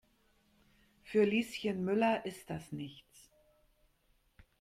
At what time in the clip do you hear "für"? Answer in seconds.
1.03-1.23